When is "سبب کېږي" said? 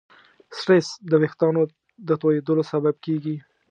2.71-3.35